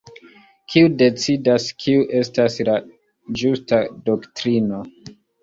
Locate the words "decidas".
1.01-1.67